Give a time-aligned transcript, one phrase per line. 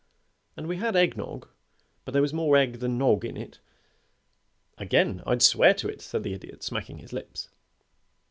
[0.57, 1.47] "And we had egg nog,
[2.05, 3.59] but there was more egg than nog in it"
[4.79, 7.49] "Again I'd swear to it," said the Idiot, smacking his lips.